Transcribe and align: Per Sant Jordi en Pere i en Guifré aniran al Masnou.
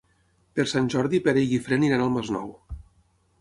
Per 0.59 0.63
Sant 0.71 0.87
Jordi 0.93 1.19
en 1.21 1.25
Pere 1.27 1.43
i 1.43 1.43
en 1.45 1.51
Guifré 1.51 1.79
aniran 1.79 2.05
al 2.07 2.11
Masnou. 2.17 2.49